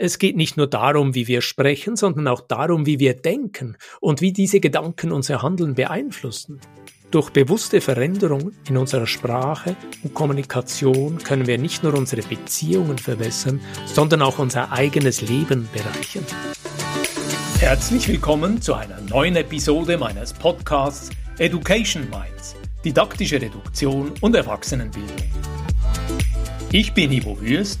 Es 0.00 0.20
geht 0.20 0.36
nicht 0.36 0.56
nur 0.56 0.68
darum, 0.68 1.16
wie 1.16 1.26
wir 1.26 1.40
sprechen, 1.40 1.96
sondern 1.96 2.28
auch 2.28 2.40
darum, 2.40 2.86
wie 2.86 3.00
wir 3.00 3.14
denken 3.14 3.76
und 4.00 4.20
wie 4.20 4.32
diese 4.32 4.60
Gedanken 4.60 5.10
unser 5.10 5.42
Handeln 5.42 5.74
beeinflussen. 5.74 6.60
Durch 7.10 7.30
bewusste 7.30 7.80
Veränderung 7.80 8.52
in 8.68 8.76
unserer 8.76 9.08
Sprache 9.08 9.74
und 10.04 10.14
Kommunikation 10.14 11.18
können 11.18 11.48
wir 11.48 11.58
nicht 11.58 11.82
nur 11.82 11.94
unsere 11.94 12.22
Beziehungen 12.22 12.96
verbessern, 12.96 13.60
sondern 13.86 14.22
auch 14.22 14.38
unser 14.38 14.70
eigenes 14.70 15.20
Leben 15.20 15.68
bereichern. 15.72 16.24
Herzlich 17.58 18.06
willkommen 18.06 18.62
zu 18.62 18.74
einer 18.74 19.00
neuen 19.00 19.34
Episode 19.34 19.98
meines 19.98 20.32
Podcasts 20.32 21.10
Education 21.38 22.08
Minds, 22.08 22.54
didaktische 22.84 23.42
Reduktion 23.42 24.12
und 24.20 24.36
Erwachsenenbildung. 24.36 25.16
Ich 26.70 26.94
bin 26.94 27.10
Ivo 27.10 27.36
Würst 27.40 27.80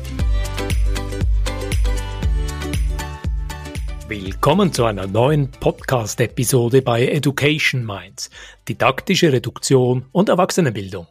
Willkommen 4.11 4.73
zu 4.73 4.83
einer 4.83 5.07
neuen 5.07 5.49
Podcast-Episode 5.51 6.81
bei 6.81 7.07
Education 7.07 7.85
Minds, 7.85 8.29
didaktische 8.67 9.31
Reduktion 9.31 10.05
und 10.11 10.27
Erwachsenenbildung. 10.27 11.07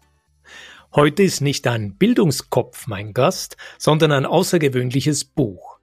Heute 0.94 1.22
ist 1.22 1.40
nicht 1.40 1.66
ein 1.66 1.96
Bildungskopf 1.96 2.88
mein 2.88 3.14
Gast, 3.14 3.56
sondern 3.78 4.12
ein 4.12 4.26
außergewöhnliches 4.26 5.24
Buch. 5.24 5.78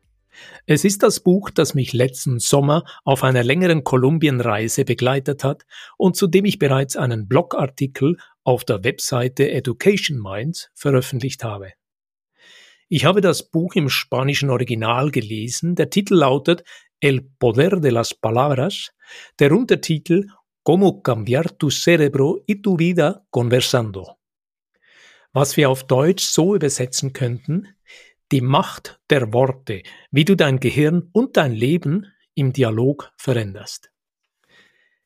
Es 0.67 0.85
ist 0.85 1.01
das 1.01 1.19
Buch, 1.21 1.49
das 1.49 1.73
mich 1.73 1.91
letzten 1.91 2.37
Sommer 2.37 2.83
auf 3.03 3.23
einer 3.23 3.43
längeren 3.43 3.83
Kolumbienreise 3.83 4.85
begleitet 4.85 5.43
hat 5.43 5.65
und 5.97 6.15
zu 6.15 6.27
dem 6.27 6.45
ich 6.45 6.59
bereits 6.59 6.97
einen 6.97 7.27
Blogartikel 7.27 8.17
auf 8.43 8.63
der 8.63 8.83
Webseite 8.83 9.49
Education 9.49 10.19
Minds 10.19 10.69
veröffentlicht 10.75 11.43
habe. 11.43 11.71
Ich 12.89 13.03
habe 13.03 13.19
das 13.19 13.49
Buch 13.49 13.75
im 13.75 13.89
spanischen 13.89 14.49
Original 14.49 15.11
gelesen. 15.11 15.75
Der 15.75 15.89
Titel 15.89 16.15
lautet 16.15 16.63
El 17.01 17.21
poder 17.37 17.81
de 17.81 17.91
las 17.91 18.13
palabras, 18.13 18.93
der 19.39 19.51
Untertitel 19.51 20.27
Cómo 20.63 21.01
cambiar 21.01 21.51
tu 21.51 21.69
cerebro 21.69 22.43
y 22.47 22.61
tu 22.61 22.77
vida 22.77 23.25
conversando. 23.29 24.17
Was 25.33 25.57
wir 25.57 25.69
auf 25.69 25.85
Deutsch 25.85 26.23
so 26.23 26.55
übersetzen 26.55 27.11
könnten, 27.11 27.67
die 28.31 28.41
Macht 28.41 28.99
der 29.09 29.33
Worte, 29.33 29.83
wie 30.11 30.25
du 30.25 30.35
dein 30.35 30.59
Gehirn 30.59 31.09
und 31.11 31.37
dein 31.37 31.53
Leben 31.53 32.07
im 32.35 32.53
Dialog 32.53 33.11
veränderst. 33.17 33.91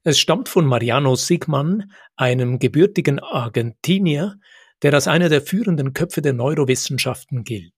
Es 0.04 0.20
stammt 0.20 0.50
von 0.50 0.66
Mariano 0.66 1.16
Sigman, 1.16 1.92
einem 2.16 2.58
gebürtigen 2.58 3.20
Argentinier, 3.20 4.40
der 4.84 4.94
als 4.94 5.08
einer 5.08 5.30
der 5.30 5.42
führenden 5.42 5.94
Köpfe 5.94 6.22
der 6.22 6.34
Neurowissenschaften 6.34 7.44
gilt. 7.44 7.74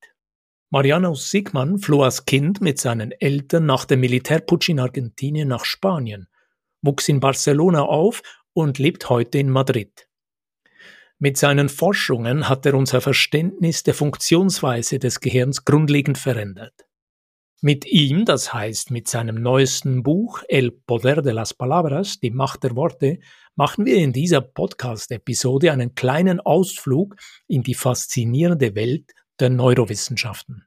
Mariano 0.70 1.14
Sigman 1.14 1.78
floh 1.78 2.04
als 2.04 2.26
Kind 2.26 2.62
mit 2.62 2.80
seinen 2.80 3.12
Eltern 3.12 3.66
nach 3.66 3.86
dem 3.86 4.00
Militärputsch 4.00 4.70
in 4.70 4.80
Argentinien 4.80 5.48
nach 5.48 5.66
Spanien, 5.66 6.28
wuchs 6.82 7.10
in 7.10 7.20
Barcelona 7.20 7.84
auf 7.84 8.22
und 8.54 8.80
lebt 8.80 9.10
heute 9.10 9.38
in 9.38 9.50
Madrid. 9.50 10.08
Mit 11.20 11.38
seinen 11.38 11.70
Forschungen 11.70 12.50
hat 12.50 12.66
er 12.66 12.74
unser 12.74 13.02
Verständnis 13.02 13.84
der 13.84 13.94
Funktionsweise 13.94 15.00
des 15.00 15.20
Gehirns 15.20 15.64
grundlegend 15.64 16.18
verändert. 16.18 16.74
Mit 17.66 17.86
ihm, 17.86 18.26
das 18.26 18.54
heißt 18.54 18.92
mit 18.92 19.08
seinem 19.08 19.36
neuesten 19.42 20.04
Buch 20.04 20.44
El 20.50 20.72
Poder 20.72 21.22
de 21.22 21.32
las 21.32 21.54
Palabras, 21.54 22.20
die 22.20 22.30
Macht 22.30 22.62
der 22.66 22.76
Worte, 22.76 23.20
machen 23.56 23.86
wir 23.86 23.96
in 23.96 24.12
dieser 24.12 24.42
Podcast-Episode 24.42 25.72
einen 25.72 25.96
kleinen 25.96 26.42
Ausflug 26.42 27.16
in 27.48 27.64
die 27.64 27.74
faszinierende 27.74 28.76
Welt 28.76 29.14
der 29.40 29.50
Neurowissenschaften. 29.50 30.66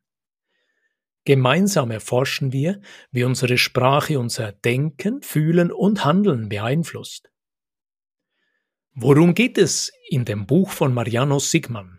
Gemeinsam 1.26 1.90
erforschen 1.90 2.54
wir, 2.54 2.80
wie 3.10 3.24
unsere 3.24 3.58
Sprache 3.58 4.18
unser 4.18 4.52
Denken, 4.52 5.20
Fühlen 5.20 5.70
und 5.70 6.02
Handeln 6.02 6.48
beeinflusst. 6.48 7.28
Worum 8.94 9.34
geht 9.34 9.58
es 9.58 9.92
in 10.08 10.24
dem 10.24 10.46
Buch 10.46 10.70
von 10.70 10.94
Mariano 10.94 11.40
Sigman? 11.40 11.95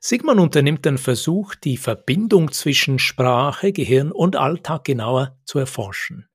Sigman 0.00 0.38
unternimmt 0.38 0.84
den 0.84 0.98
Versuch, 0.98 1.54
die 1.54 1.76
Verbindung 1.76 2.52
zwischen 2.52 2.98
Sprache, 2.98 3.72
Gehirn 3.72 4.12
und 4.12 4.36
Alltag 4.36 4.84
genauer 4.84 5.38
zu 5.44 5.58
erforschen. 5.58 6.28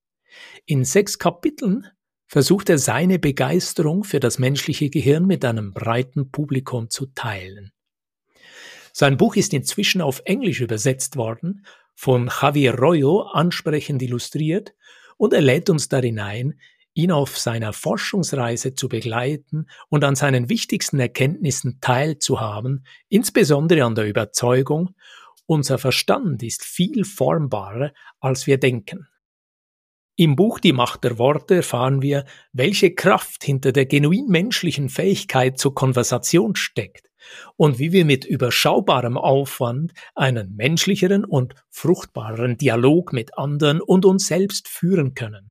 In 0.65 0.83
sechs 0.83 1.19
Kapiteln 1.19 1.87
versucht 2.27 2.69
er 2.69 2.77
seine 2.77 3.19
Begeisterung 3.19 4.03
für 4.03 4.19
das 4.19 4.39
menschliche 4.39 4.89
Gehirn 4.89 5.25
mit 5.25 5.43
einem 5.43 5.73
breiten 5.73 6.31
Publikum 6.31 6.89
zu 6.89 7.07
teilen. 7.07 7.71
Sein 8.93 9.17
Buch 9.17 9.35
ist 9.35 9.53
inzwischen 9.53 10.01
auf 10.01 10.21
Englisch 10.25 10.61
übersetzt 10.61 11.15
worden, 11.15 11.65
von 11.93 12.31
Javier 12.41 12.75
Royo 12.75 13.21
ansprechend 13.21 14.01
illustriert 14.01 14.73
und 15.17 15.33
er 15.33 15.41
lädt 15.41 15.69
uns 15.69 15.87
darin 15.87 16.19
ein, 16.19 16.59
ihn 16.93 17.11
auf 17.11 17.37
seiner 17.37 17.73
Forschungsreise 17.73 18.73
zu 18.73 18.89
begleiten 18.89 19.67
und 19.89 20.03
an 20.03 20.15
seinen 20.15 20.49
wichtigsten 20.49 20.99
Erkenntnissen 20.99 21.79
teilzuhaben, 21.81 22.85
insbesondere 23.09 23.83
an 23.85 23.95
der 23.95 24.07
Überzeugung, 24.07 24.95
unser 25.45 25.77
Verstand 25.77 26.43
ist 26.43 26.63
viel 26.63 27.03
formbarer, 27.03 27.91
als 28.19 28.47
wir 28.47 28.57
denken. 28.57 29.07
Im 30.15 30.35
Buch 30.35 30.59
Die 30.59 30.73
Macht 30.73 31.03
der 31.03 31.17
Worte 31.17 31.55
erfahren 31.55 32.01
wir, 32.01 32.25
welche 32.53 32.93
Kraft 32.93 33.43
hinter 33.43 33.71
der 33.71 33.85
genuin 33.85 34.27
menschlichen 34.27 34.89
Fähigkeit 34.89 35.57
zur 35.57 35.73
Konversation 35.73 36.55
steckt 36.55 37.09
und 37.55 37.79
wie 37.79 37.91
wir 37.91 38.05
mit 38.05 38.25
überschaubarem 38.25 39.17
Aufwand 39.17 39.93
einen 40.15 40.55
menschlicheren 40.55 41.25
und 41.25 41.55
fruchtbareren 41.69 42.57
Dialog 42.57 43.13
mit 43.13 43.37
anderen 43.37 43.81
und 43.81 44.05
uns 44.05 44.27
selbst 44.27 44.67
führen 44.67 45.15
können. 45.15 45.50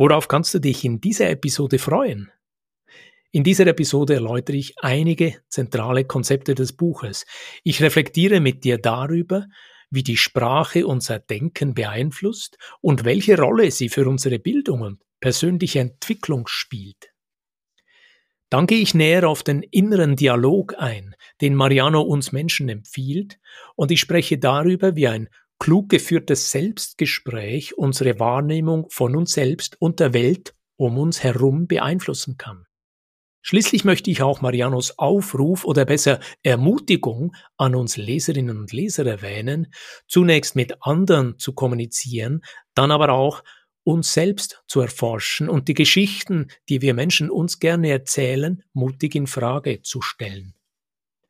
Worauf 0.00 0.28
kannst 0.28 0.54
du 0.54 0.60
dich 0.60 0.82
in 0.86 1.02
dieser 1.02 1.28
Episode 1.28 1.78
freuen? 1.78 2.32
In 3.32 3.44
dieser 3.44 3.66
Episode 3.66 4.14
erläutere 4.14 4.56
ich 4.56 4.72
einige 4.78 5.42
zentrale 5.50 6.06
Konzepte 6.06 6.54
des 6.54 6.72
Buches. 6.72 7.26
Ich 7.64 7.82
reflektiere 7.82 8.40
mit 8.40 8.64
dir 8.64 8.78
darüber, 8.78 9.44
wie 9.90 10.02
die 10.02 10.16
Sprache 10.16 10.86
unser 10.86 11.18
Denken 11.18 11.74
beeinflusst 11.74 12.56
und 12.80 13.04
welche 13.04 13.36
Rolle 13.36 13.70
sie 13.70 13.90
für 13.90 14.08
unsere 14.08 14.38
Bildung 14.38 14.80
und 14.80 15.02
persönliche 15.20 15.80
Entwicklung 15.80 16.46
spielt. 16.46 17.12
Dann 18.48 18.66
gehe 18.66 18.80
ich 18.80 18.94
näher 18.94 19.28
auf 19.28 19.42
den 19.42 19.62
inneren 19.62 20.16
Dialog 20.16 20.76
ein, 20.78 21.14
den 21.42 21.54
Mariano 21.54 22.00
uns 22.00 22.32
Menschen 22.32 22.70
empfiehlt, 22.70 23.38
und 23.76 23.90
ich 23.90 24.00
spreche 24.00 24.38
darüber, 24.38 24.96
wie 24.96 25.08
ein 25.08 25.28
klug 25.60 25.90
geführtes 25.90 26.50
Selbstgespräch 26.50 27.78
unsere 27.78 28.18
Wahrnehmung 28.18 28.86
von 28.90 29.14
uns 29.14 29.32
selbst 29.32 29.76
und 29.78 30.00
der 30.00 30.12
Welt 30.14 30.54
um 30.76 30.98
uns 30.98 31.22
herum 31.22 31.68
beeinflussen 31.68 32.38
kann. 32.38 32.66
Schließlich 33.42 33.84
möchte 33.84 34.10
ich 34.10 34.22
auch 34.22 34.40
Marianos 34.40 34.98
Aufruf 34.98 35.64
oder 35.64 35.84
besser 35.84 36.20
Ermutigung 36.42 37.34
an 37.56 37.74
uns 37.74 37.96
Leserinnen 37.96 38.58
und 38.58 38.72
Leser 38.72 39.06
erwähnen, 39.06 39.72
zunächst 40.08 40.56
mit 40.56 40.82
anderen 40.82 41.38
zu 41.38 41.52
kommunizieren, 41.52 42.42
dann 42.74 42.90
aber 42.90 43.10
auch 43.10 43.42
uns 43.82 44.12
selbst 44.12 44.62
zu 44.66 44.80
erforschen 44.80 45.48
und 45.48 45.68
die 45.68 45.74
Geschichten, 45.74 46.48
die 46.68 46.82
wir 46.82 46.94
Menschen 46.94 47.30
uns 47.30 47.60
gerne 47.60 47.90
erzählen, 47.90 48.62
mutig 48.72 49.14
in 49.14 49.26
Frage 49.26 49.82
zu 49.82 50.02
stellen. 50.02 50.54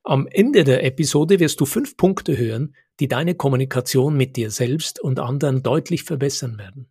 Am 0.02 0.26
Ende 0.26 0.64
der 0.64 0.84
Episode 0.84 1.40
wirst 1.40 1.60
du 1.60 1.66
fünf 1.66 1.96
Punkte 1.96 2.36
hören, 2.36 2.74
die 3.00 3.08
deine 3.08 3.34
Kommunikation 3.34 4.16
mit 4.16 4.36
dir 4.36 4.50
selbst 4.50 4.98
und 5.00 5.18
anderen 5.18 5.62
deutlich 5.62 6.04
verbessern 6.04 6.58
werden. 6.58 6.90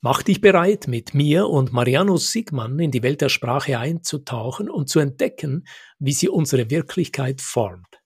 Mach 0.00 0.22
dich 0.22 0.40
bereit, 0.40 0.86
mit 0.86 1.14
mir 1.14 1.48
und 1.48 1.72
Mariano 1.72 2.18
Sigmann 2.18 2.78
in 2.78 2.90
die 2.90 3.02
Welt 3.02 3.22
der 3.22 3.30
Sprache 3.30 3.78
einzutauchen 3.78 4.68
und 4.68 4.88
zu 4.88 5.00
entdecken, 5.00 5.66
wie 5.98 6.12
sie 6.12 6.28
unsere 6.28 6.70
Wirklichkeit 6.70 7.40
formt. 7.40 8.02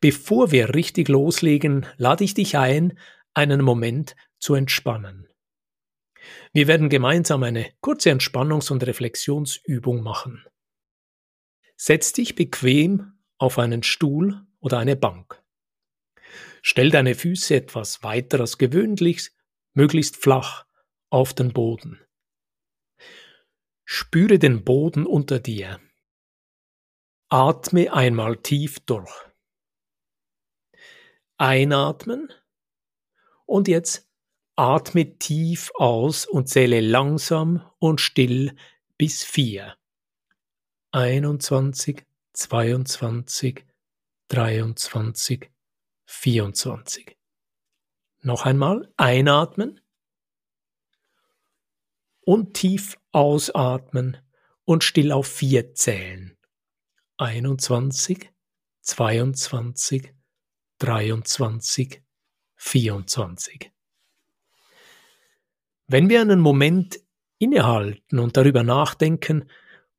Bevor 0.00 0.50
wir 0.50 0.74
richtig 0.74 1.08
loslegen, 1.08 1.86
lade 1.96 2.24
ich 2.24 2.34
dich 2.34 2.58
ein, 2.58 2.98
einen 3.34 3.62
Moment 3.62 4.16
zu 4.38 4.54
entspannen. 4.54 5.28
Wir 6.52 6.66
werden 6.66 6.88
gemeinsam 6.88 7.42
eine 7.42 7.70
kurze 7.80 8.10
Entspannungs- 8.10 8.70
und 8.70 8.86
Reflexionsübung 8.86 10.02
machen. 10.02 10.44
Setz 11.84 12.12
dich 12.12 12.36
bequem 12.36 13.18
auf 13.38 13.58
einen 13.58 13.82
Stuhl 13.82 14.46
oder 14.60 14.78
eine 14.78 14.94
Bank. 14.94 15.42
Stell 16.62 16.90
deine 16.90 17.16
Füße 17.16 17.56
etwas 17.56 18.04
weiter 18.04 18.38
als 18.38 18.56
gewöhnlich, 18.56 19.32
möglichst 19.74 20.16
flach 20.16 20.64
auf 21.10 21.34
den 21.34 21.52
Boden. 21.52 21.98
Spüre 23.84 24.38
den 24.38 24.62
Boden 24.62 25.06
unter 25.06 25.40
dir. 25.40 25.80
Atme 27.28 27.92
einmal 27.92 28.36
tief 28.36 28.78
durch. 28.86 29.12
Einatmen 31.36 32.32
und 33.44 33.66
jetzt 33.66 34.08
atme 34.54 35.18
tief 35.18 35.72
aus 35.74 36.26
und 36.26 36.48
zähle 36.48 36.80
langsam 36.80 37.68
und 37.80 38.00
still 38.00 38.54
bis 38.98 39.24
vier. 39.24 39.76
21, 40.92 42.04
22, 42.34 43.64
23, 44.28 45.50
24. 46.04 47.16
Noch 48.20 48.44
einmal 48.44 48.92
einatmen 48.98 49.80
und 52.20 52.52
tief 52.52 52.98
ausatmen 53.10 54.18
und 54.64 54.84
still 54.84 55.12
auf 55.12 55.26
vier 55.26 55.74
zählen. 55.74 56.36
21, 57.16 58.30
22, 58.82 60.14
23, 60.78 62.02
24. 62.56 63.72
Wenn 65.86 66.10
wir 66.10 66.20
einen 66.20 66.40
Moment 66.40 67.00
innehalten 67.38 68.18
und 68.18 68.36
darüber 68.36 68.62
nachdenken, 68.62 69.48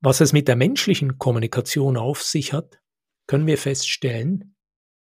was 0.04 0.20
es 0.20 0.34
mit 0.34 0.50
der 0.50 0.58
menschlichen 0.58 1.18
Kommunikation 1.18 1.96
auf 1.96 2.24
sich 2.24 2.52
hat, 2.52 2.82
können 3.26 3.48
wir 3.48 3.58
feststellen, 3.58 4.54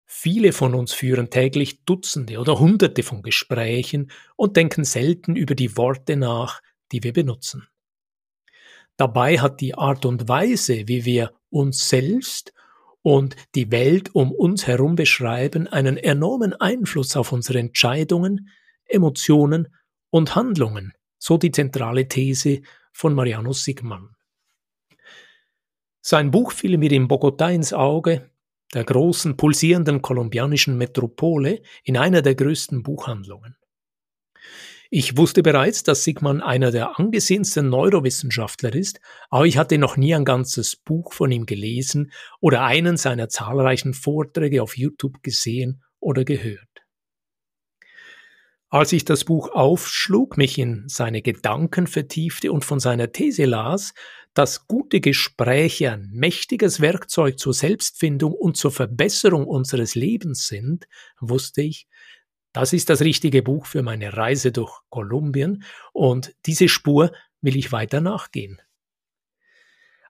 viele 0.05 0.53
von 0.53 0.75
uns 0.75 0.93
führen 0.93 1.31
täglich 1.31 1.83
Dutzende 1.83 2.37
oder 2.37 2.59
Hunderte 2.59 3.01
von 3.01 3.23
Gesprächen 3.23 4.11
und 4.35 4.55
denken 4.55 4.83
selten 4.83 5.35
über 5.35 5.55
die 5.55 5.77
Worte 5.77 6.15
nach, 6.15 6.61
die 6.91 7.01
wir 7.01 7.11
benutzen. 7.11 7.67
Dabei 8.95 9.39
hat 9.39 9.61
die 9.61 9.73
Art 9.73 10.05
und 10.05 10.29
Weise, 10.29 10.87
wie 10.87 11.05
wir 11.05 11.33
uns 11.49 11.89
selbst 11.89 12.53
und 13.01 13.35
die 13.55 13.71
Welt 13.71 14.13
um 14.13 14.31
uns 14.31 14.67
herum 14.67 14.95
beschreiben, 14.95 15.67
einen 15.67 15.97
enormen 15.97 16.53
Einfluss 16.53 17.17
auf 17.17 17.31
unsere 17.31 17.57
Entscheidungen, 17.57 18.49
Emotionen 18.85 19.75
und 20.11 20.35
Handlungen, 20.35 20.93
so 21.17 21.39
die 21.39 21.49
zentrale 21.49 22.07
These 22.07 22.61
von 22.91 23.15
Mariano 23.15 23.53
Sigmann. 23.53 24.15
Sein 26.05 26.31
Buch 26.31 26.51
fiel 26.51 26.77
mir 26.77 26.91
in 26.91 27.07
Bogotá 27.07 27.49
ins 27.49 27.71
Auge, 27.71 28.29
der 28.73 28.83
großen, 28.83 29.37
pulsierenden 29.37 30.01
kolumbianischen 30.01 30.77
Metropole, 30.77 31.61
in 31.85 31.95
einer 31.95 32.21
der 32.21 32.35
größten 32.35 32.83
Buchhandlungen. 32.83 33.55
Ich 34.89 35.15
wusste 35.15 35.41
bereits, 35.43 35.83
dass 35.83 36.03
Sigmann 36.03 36.41
einer 36.41 36.71
der 36.71 36.99
angesehensten 36.99 37.69
Neurowissenschaftler 37.69 38.75
ist, 38.75 38.99
aber 39.29 39.45
ich 39.45 39.57
hatte 39.57 39.77
noch 39.77 39.95
nie 39.95 40.13
ein 40.13 40.25
ganzes 40.25 40.75
Buch 40.75 41.13
von 41.13 41.31
ihm 41.31 41.45
gelesen 41.45 42.11
oder 42.41 42.63
einen 42.63 42.97
seiner 42.97 43.29
zahlreichen 43.29 43.93
Vorträge 43.93 44.61
auf 44.61 44.77
YouTube 44.77 45.23
gesehen 45.23 45.83
oder 46.01 46.25
gehört. 46.25 46.72
Als 48.73 48.91
ich 48.91 49.05
das 49.05 49.23
Buch 49.23 49.51
aufschlug, 49.51 50.35
mich 50.35 50.57
in 50.57 50.85
seine 50.87 51.21
Gedanken 51.21 51.85
vertiefte 51.85 52.51
und 52.51 52.65
von 52.65 52.79
seiner 52.79 53.11
These 53.11 53.45
las, 53.45 53.93
dass 54.33 54.67
gute 54.67 54.99
Gespräche 54.99 55.91
ein 55.91 56.09
mächtiges 56.11 56.81
Werkzeug 56.81 57.37
zur 57.37 57.53
Selbstfindung 57.53 58.33
und 58.33 58.57
zur 58.57 58.71
Verbesserung 58.71 59.45
unseres 59.45 59.93
Lebens 59.93 60.47
sind, 60.47 60.87
wusste 61.19 61.61
ich, 61.61 61.87
das 62.51 62.73
ist 62.73 62.89
das 62.89 63.01
richtige 63.01 63.43
Buch 63.43 63.67
für 63.67 63.83
meine 63.83 64.17
Reise 64.17 64.51
durch 64.51 64.75
Kolumbien 64.89 65.63
und 65.91 66.33
diese 66.47 66.67
Spur 66.67 67.11
will 67.41 67.55
ich 67.55 67.71
weiter 67.71 68.01
nachgehen. 68.01 68.59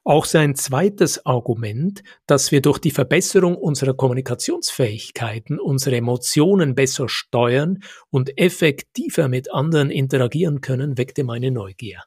Auch 0.05 0.25
sein 0.25 0.55
zweites 0.55 1.25
Argument, 1.25 2.03
dass 2.27 2.51
wir 2.51 2.61
durch 2.61 2.79
die 2.79 2.91
Verbesserung 2.91 3.55
unserer 3.55 3.93
Kommunikationsfähigkeiten 3.93 5.59
unsere 5.59 5.95
Emotionen 5.95 6.75
besser 6.75 7.07
steuern 7.07 7.81
und 8.09 8.37
effektiver 8.37 9.29
mit 9.29 9.53
anderen 9.53 9.89
interagieren 9.89 10.59
können, 10.59 10.97
weckte 10.97 11.23
meine 11.23 11.51
Neugier. 11.51 12.03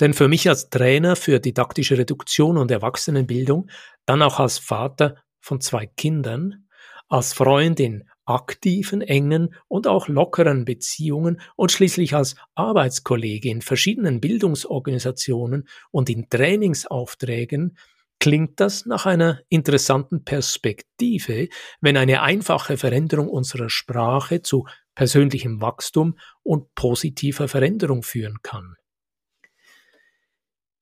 Denn 0.00 0.14
für 0.14 0.26
mich 0.26 0.48
als 0.48 0.68
Trainer 0.68 1.14
für 1.14 1.38
didaktische 1.38 1.96
Reduktion 1.96 2.58
und 2.58 2.72
Erwachsenenbildung, 2.72 3.70
dann 4.04 4.20
auch 4.20 4.40
als 4.40 4.58
Vater 4.58 5.22
von 5.38 5.60
zwei 5.60 5.86
Kindern, 5.86 6.66
als 7.08 7.34
Freund 7.34 7.78
in 7.78 8.08
aktiven, 8.24 9.00
engen 9.00 9.54
und 9.68 9.86
auch 9.86 10.08
lockeren 10.08 10.64
Beziehungen 10.64 11.40
und 11.56 11.72
schließlich 11.72 12.14
als 12.14 12.36
Arbeitskollege 12.54 13.48
in 13.48 13.62
verschiedenen 13.62 14.20
Bildungsorganisationen 14.20 15.68
und 15.90 16.08
in 16.08 16.28
Trainingsaufträgen 16.28 17.76
klingt 18.22 18.60
das 18.60 18.86
nach 18.86 19.04
einer 19.04 19.40
interessanten 19.48 20.24
Perspektive, 20.24 21.48
wenn 21.80 21.96
eine 21.96 22.22
einfache 22.22 22.76
Veränderung 22.76 23.28
unserer 23.28 23.68
Sprache 23.68 24.42
zu 24.42 24.64
persönlichem 24.94 25.60
Wachstum 25.60 26.16
und 26.44 26.72
positiver 26.76 27.48
Veränderung 27.48 28.04
führen 28.04 28.38
kann. 28.42 28.76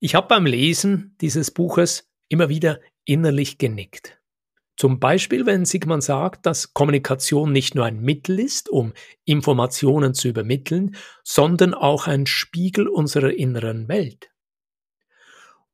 Ich 0.01 0.15
habe 0.15 0.29
beim 0.29 0.45
Lesen 0.45 1.17
dieses 1.23 1.51
Buches 1.51 2.11
immer 2.29 2.51
wieder 2.51 2.81
innerlich 3.07 3.57
genickt. 3.57 4.20
Zum 4.81 4.99
Beispiel, 4.99 5.45
wenn 5.45 5.67
Sigmund 5.67 6.03
sagt, 6.03 6.47
dass 6.47 6.73
Kommunikation 6.73 7.53
nicht 7.53 7.75
nur 7.75 7.85
ein 7.85 8.01
Mittel 8.01 8.41
ist, 8.41 8.71
um 8.71 8.95
Informationen 9.27 10.15
zu 10.15 10.29
übermitteln, 10.29 10.97
sondern 11.23 11.75
auch 11.75 12.07
ein 12.07 12.25
Spiegel 12.25 12.89
unserer 12.89 13.31
inneren 13.31 13.89
Welt. 13.89 14.31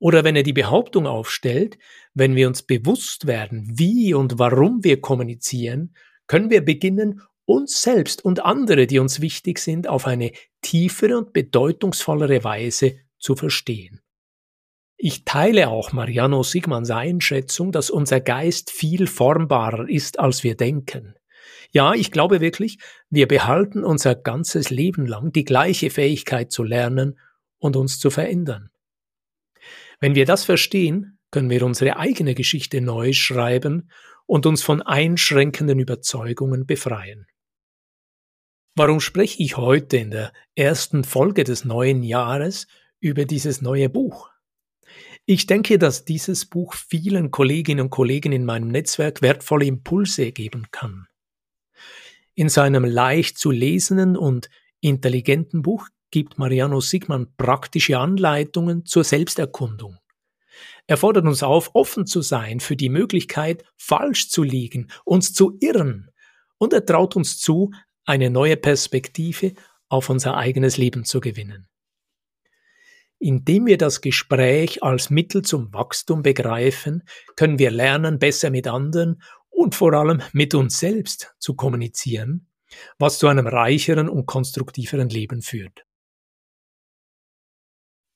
Oder 0.01 0.25
wenn 0.25 0.35
er 0.35 0.43
die 0.43 0.53
Behauptung 0.53 1.07
aufstellt, 1.07 1.79
wenn 2.15 2.35
wir 2.35 2.49
uns 2.49 2.65
bewusst 2.65 3.29
werden, 3.29 3.79
wie 3.79 4.13
und 4.13 4.41
warum 4.41 4.83
wir 4.83 5.01
kommunizieren, 5.01 5.95
können 6.27 6.51
wir 6.51 6.65
beginnen, 6.65 7.23
uns 7.45 7.83
selbst 7.83 8.25
und 8.25 8.45
andere, 8.45 8.89
die 8.89 8.99
uns 8.99 9.21
wichtig 9.21 9.61
sind, 9.61 9.87
auf 9.87 10.09
eine 10.09 10.33
tiefere 10.63 11.17
und 11.17 11.33
bedeutungsvollere 11.33 12.43
Weise 12.43 12.97
zu 13.21 13.37
verstehen. 13.37 14.01
Ich 14.99 15.25
teile 15.25 15.69
auch 15.69 15.93
Mariano 15.93 16.43
Sigmanns 16.43 16.91
Einschätzung, 16.91 17.71
dass 17.71 17.91
unser 17.91 18.21
Geist 18.21 18.71
viel 18.71 19.07
formbarer 19.07 19.89
ist, 19.89 20.19
als 20.19 20.43
wir 20.43 20.57
denken. 20.57 21.15
Ja, 21.71 21.93
ich 21.93 22.11
glaube 22.11 22.41
wirklich, 22.41 22.79
wir 23.11 23.29
behalten 23.29 23.85
unser 23.85 24.15
ganzes 24.15 24.71
Leben 24.71 25.07
lang 25.07 25.33
die 25.33 25.45
gleiche 25.45 25.91
Fähigkeit 25.91 26.51
zu 26.51 26.63
lernen 26.63 27.19
und 27.59 27.77
uns 27.77 27.99
zu 27.99 28.11
verändern. 28.11 28.71
Wenn 30.01 30.15
wir 30.15 30.25
das 30.25 30.45
verstehen, 30.45 31.19
können 31.31 31.51
wir 31.51 31.65
unsere 31.65 31.99
eigene 31.99 32.35
Geschichte 32.35 32.81
neu 32.81 33.13
schreiben 33.13 33.91
und 34.27 34.47
uns 34.47 34.63
von 34.63 34.81
einschränkenden 34.81 35.79
Überzeugungen 35.79 36.67
befreien. 36.67 37.27
Warum 38.75 39.01
spreche 39.01 39.43
ich 39.43 39.57
heute 39.57 39.97
in 39.97 40.11
der 40.11 40.33
ersten 40.55 41.05
Folge 41.05 41.45
des 41.45 41.65
neuen 41.65 42.03
Jahres 42.03 42.67
über 43.01 43.25
dieses 43.25 43.63
neue 43.63 43.89
Buch? 43.89 44.31
Ich 45.29 45.47
denke, 45.47 45.77
dass 45.81 46.05
dieses 46.05 46.47
Buch 46.47 46.75
vielen 46.75 47.33
Kolleginnen 47.33 47.81
und 47.81 47.91
Kollegen 47.91 48.31
in 48.31 48.45
meinem 48.45 48.69
Netzwerk 48.69 49.23
wertvolle 49.23 49.67
Impulse 49.67 50.31
geben 50.31 50.69
kann. 50.71 51.09
In 52.35 52.49
seinem 52.49 52.85
leicht 52.85 53.37
zu 53.37 53.51
lesenden 53.51 54.17
und 54.17 54.49
intelligenten 54.81 55.63
Buch 55.63 55.89
gibt 56.13 56.39
Mariano 56.39 56.81
Sigmann 56.81 57.35
praktische 57.37 57.99
Anleitungen 57.99 58.85
zur 58.85 59.03
Selbsterkundung. 59.03 59.99
Er 60.87 60.97
fordert 60.97 61.25
uns 61.25 61.43
auf, 61.43 61.71
offen 61.75 62.07
zu 62.07 62.23
sein 62.23 62.61
für 62.61 62.77
die 62.77 62.89
Möglichkeit, 62.89 63.65
falsch 63.77 64.29
zu 64.29 64.45
liegen, 64.45 64.93
uns 65.05 65.33
zu 65.33 65.57
irren, 65.61 66.09
und 66.59 66.73
er 66.73 66.87
traut 66.87 67.17
uns 67.17 67.41
zu, 67.41 67.73
eine 68.05 68.31
neue 68.31 68.57
Perspektive 68.57 69.55
auf 69.89 70.09
unser 70.09 70.37
eigenes 70.37 70.77
Leben 70.77 71.05
zu 71.05 71.21
gewinnen. 71.21 71.67
Indem 73.19 73.67
wir 73.67 73.79
das 73.79 74.01
Gespräch 74.01 74.83
als 74.83 75.09
Mittel 75.11 75.43
zum 75.43 75.73
Wachstum 75.73 76.23
begreifen, 76.23 77.03
können 77.35 77.59
wir 77.59 77.71
lernen, 77.71 78.19
besser 78.19 78.51
mit 78.51 78.67
anderen 78.67 79.23
und 79.49 79.75
vor 79.75 79.95
allem 79.95 80.21
mit 80.33 80.55
uns 80.55 80.79
selbst 80.79 81.35
zu 81.39 81.55
kommunizieren, 81.55 82.49
was 82.99 83.19
zu 83.19 83.29
einem 83.29 83.47
reicheren 83.47 84.09
und 84.09 84.27
konstruktiveren 84.27 85.09
Leben 85.09 85.41
führt. 85.41 85.87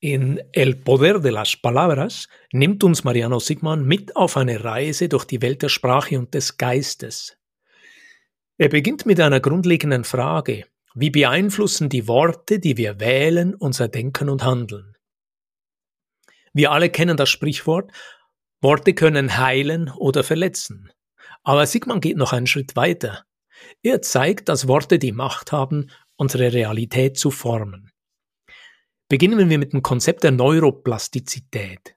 In 0.03 0.41
El 0.53 0.77
Poder 0.77 1.21
de 1.21 1.31
las 1.31 1.57
Palabras 1.57 2.27
nimmt 2.53 2.83
uns 2.85 3.05
Mariano 3.05 3.39
Sigmann 3.39 3.85
mit 3.85 4.17
auf 4.17 4.39
eine 4.39 4.65
Reise 4.65 5.11
durch 5.11 5.27
die 5.27 5.43
Welt 5.43 5.61
der 5.61 5.69
Sprache 5.69 6.19
und 6.19 6.33
des 6.33 6.57
Geistes. 6.57 7.37
Er 8.57 8.71
beginnt 8.71 9.05
mit 9.05 9.21
einer 9.21 9.41
grundlegenden 9.41 10.05
Frage, 10.05 10.67
wie 10.95 11.11
beeinflussen 11.11 11.89
die 11.89 12.09
Worte, 12.09 12.59
die 12.59 12.77
wir 12.77 13.01
wählen, 13.01 13.55
unser 13.55 13.89
Denken 13.89 14.29
und 14.29 14.45
Handeln? 14.45 14.97
Wir 16.53 16.73
alle 16.73 16.91
kennen 16.91 17.17
das 17.17 17.29
Sprichwort, 17.29 17.93
Worte 18.61 18.93
können 18.93 19.39
heilen 19.39 19.89
oder 19.89 20.25
verletzen. 20.25 20.91
Aber 21.43 21.67
Sigmund 21.67 22.03
geht 22.03 22.17
noch 22.17 22.33
einen 22.33 22.47
Schritt 22.47 22.77
weiter. 22.77 23.25
Er 23.83 24.03
zeigt, 24.03 24.49
dass 24.49 24.69
Worte 24.69 24.99
die 24.99 25.13
Macht 25.13 25.53
haben, 25.53 25.91
unsere 26.17 26.53
Realität 26.53 27.19
zu 27.19 27.31
formen. 27.31 27.91
Beginnen 29.09 29.49
wir 29.49 29.59
mit 29.59 29.73
dem 29.73 29.83
Konzept 29.83 30.25
der 30.25 30.31
Neuroplastizität. 30.33 31.97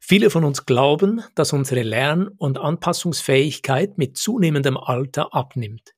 Viele 0.00 0.30
von 0.30 0.44
uns 0.44 0.66
glauben, 0.66 1.22
dass 1.34 1.52
unsere 1.52 1.82
Lern- 1.82 2.28
und 2.28 2.58
Anpassungsfähigkeit 2.58 3.98
mit 3.98 4.16
zunehmendem 4.16 4.76
Alter 4.76 5.34
abnimmt. 5.34 5.95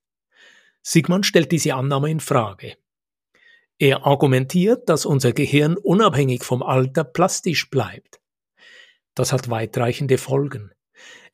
Sigmund 0.90 1.26
stellt 1.26 1.52
diese 1.52 1.75
Annahme 1.75 2.11
in 2.11 2.18
Frage. 2.18 2.78
Er 3.78 4.07
argumentiert, 4.07 4.88
dass 4.88 5.04
unser 5.04 5.35
Gehirn 5.35 5.76
unabhängig 5.76 6.45
vom 6.45 6.62
Alter 6.62 7.04
plastisch 7.04 7.68
bleibt. 7.68 8.23
Das 9.14 9.30
hat 9.30 9.50
weitreichende 9.50 10.16
Folgen. 10.16 10.73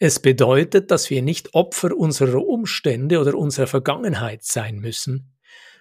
Es 0.01 0.19
bedeutet, 0.19 0.91
dass 0.91 1.09
wir 1.09 1.23
nicht 1.23 1.55
Opfer 1.55 1.97
unserer 1.97 2.45
Umstände 2.45 3.21
oder 3.21 3.37
unserer 3.37 3.69
Vergangenheit 3.69 4.43
sein 4.43 4.81
müssen. 4.81 5.37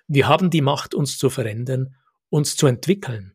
Wir 0.07 0.27
haben 0.27 0.51
die 0.51 0.61
Macht, 0.61 0.93
uns 0.93 1.17
zu 1.17 1.31
verändern, 1.31 1.95
uns 2.29 2.55
zu 2.55 2.67
entwickeln. 2.67 3.33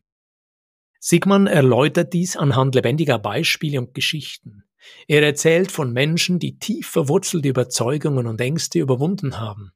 Sigmund 1.01 1.49
erläutert 1.49 2.13
dies 2.13 2.37
anhand 2.37 2.75
lebendiger 2.75 3.19
Beispiele 3.19 3.79
und 3.79 3.93
Geschichten. 3.93 4.63
Er 5.05 5.21
erzählt 5.21 5.69
von 5.69 5.91
Menschen, 5.91 6.39
die 6.39 6.59
tief 6.59 6.87
verwurzelte 6.87 7.49
Überzeugungen 7.49 8.25
und 8.25 8.39
Ängste 8.39 8.79
überwunden 8.79 9.37
haben. 9.37 9.73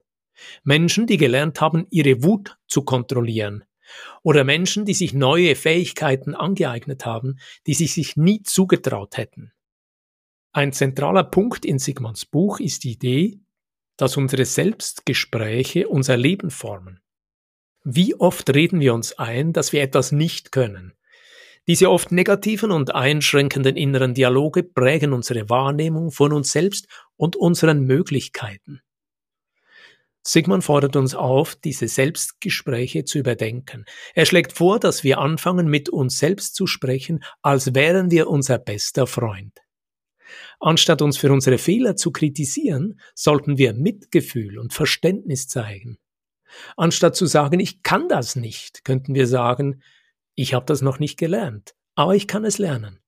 Menschen, 0.64 1.08
die 1.08 1.18
gelernt 1.18 1.62
haben, 1.62 1.88
ihre 1.90 2.24
Wut 2.24 2.58
zu 2.68 2.84
kontrollieren. 2.84 3.64
Oder 4.24 4.44
Menschen, 4.44 4.86
die 4.86 4.94
sich 4.94 5.14
neue 5.14 5.56
Fähigkeiten 5.56 6.36
angeeignet 6.36 7.06
haben, 7.06 7.40
die 7.68 7.74
sie 7.74 7.88
sich 7.88 8.16
nie 8.16 8.42
zugetraut 8.44 9.18
hätten. 9.18 9.52
Ein 10.52 10.72
zentraler 10.72 11.24
Punkt 11.24 11.66
in 11.66 11.80
Sigmunds 11.80 12.26
Buch 12.26 12.60
ist 12.60 12.84
die 12.84 12.92
Idee, 12.92 13.40
dass 13.98 14.18
unsere 14.18 14.46
Selbstgespräche 14.46 15.88
unser 15.88 16.18
Leben 16.18 16.52
formen. 16.52 17.00
Wie 17.84 18.16
oft 18.16 18.50
reden 18.54 18.80
wir 18.80 18.94
uns 18.94 19.18
ein, 19.20 19.52
dass 19.52 19.74
wir 19.74 19.82
etwas 19.82 20.12
nicht 20.12 20.52
können? 20.52 20.94
Diese 21.68 21.90
oft 21.90 22.12
negativen 22.12 22.72
und 22.72 22.94
einschränkenden 22.94 23.78
inneren 23.78 24.14
Dialoge 24.14 24.64
prägen 24.64 25.14
unsere 25.14 25.50
Wahrnehmung 25.50 26.12
von 26.12 26.34
uns 26.34 26.52
selbst 26.52 26.88
und 27.16 27.36
unseren 27.36 27.86
Möglichkeiten. 27.86 28.82
Sigmund 30.26 30.64
fordert 30.64 30.96
uns 30.96 31.16
auf, 31.16 31.56
diese 31.56 31.88
Selbstgespräche 31.88 33.04
zu 33.04 33.20
überdenken. 33.20 33.86
Er 34.16 34.26
schlägt 34.26 34.54
vor, 34.54 34.80
dass 34.80 35.04
wir 35.04 35.18
anfangen, 35.18 35.68
mit 35.68 35.90
uns 35.90 36.18
selbst 36.18 36.56
zu 36.56 36.66
sprechen, 36.66 37.24
als 37.42 37.76
wären 37.76 38.10
wir 38.10 38.30
unser 38.30 38.58
bester 38.58 39.06
Freund. 39.06 39.60
Anstatt 40.60 41.02
uns 41.02 41.18
für 41.18 41.32
unsere 41.32 41.58
Fehler 41.58 41.98
zu 41.98 42.12
kritisieren, 42.12 43.00
sollten 43.14 43.58
wir 43.58 43.74
Mitgefühl 43.74 44.58
und 44.60 44.74
Verständnis 44.74 45.48
zeigen. 45.48 45.98
Anstatt 46.78 47.16
zu 47.16 47.26
sagen, 47.26 47.60
ich 47.60 47.84
kann 47.84 48.08
das 48.08 48.36
nicht, 48.36 48.86
könnten 48.86 49.16
wir 49.16 49.28
sagen, 49.28 49.82
ich 50.36 50.54
habe 50.54 50.66
das 50.66 50.82
noch 50.82 51.00
nicht 51.00 51.18
gelernt, 51.18 51.76
aber 51.96 52.16
ich 52.16 52.28
kann 52.28 52.46
es 52.46 52.58
lernen. 52.58 53.00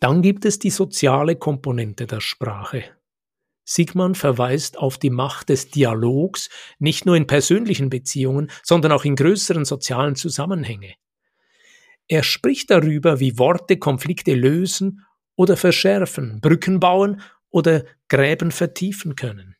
Dann 0.00 0.22
gibt 0.22 0.44
es 0.44 0.58
die 0.58 0.70
soziale 0.70 1.36
Komponente 1.36 2.06
der 2.06 2.20
Sprache. 2.20 2.84
Sigmund 3.64 4.18
verweist 4.18 4.78
auf 4.78 4.98
die 4.98 5.10
Macht 5.10 5.48
des 5.48 5.70
Dialogs 5.70 6.50
nicht 6.78 7.06
nur 7.06 7.16
in 7.16 7.26
persönlichen 7.26 7.88
Beziehungen, 7.88 8.50
sondern 8.62 8.92
auch 8.92 9.04
in 9.04 9.16
größeren 9.16 9.64
sozialen 9.64 10.16
Zusammenhänge. 10.16 10.94
Er 12.06 12.22
spricht 12.22 12.70
darüber, 12.70 13.20
wie 13.20 13.38
Worte 13.38 13.78
Konflikte 13.78 14.34
lösen 14.34 15.04
oder 15.36 15.56
verschärfen, 15.56 16.40
Brücken 16.40 16.78
bauen 16.78 17.22
oder 17.50 17.84
Gräben 18.08 18.50
vertiefen 18.50 19.16
können. 19.16 19.56